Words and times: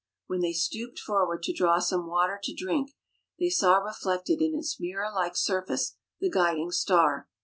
When 0.25 0.41
they 0.41 0.53
stooped 0.53 0.97
forward 0.97 1.43
to 1.43 1.53
draw 1.53 1.77
some 1.77 2.07
water 2.07 2.39
to 2.41 2.55
drink, 2.55 2.95
they 3.39 3.49
saw 3.51 3.77
reflected 3.77 4.41
in 4.41 4.55
its 4.57 4.79
mirror 4.79 5.11
like 5.13 5.35
surface 5.37 5.95
the 6.19 6.27
guiding 6.31 6.71
Star. 6.71 7.27